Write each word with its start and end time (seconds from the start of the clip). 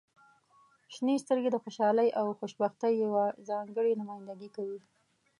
•شنې 0.93 1.15
سترګې 1.23 1.49
د 1.51 1.57
خوشحالۍ 1.63 2.09
او 2.19 2.25
خوشبختۍ 2.39 2.93
یوه 3.03 3.25
ځانګړې 3.49 3.97
نمایندګي 3.99 4.49
کوي. 4.55 4.79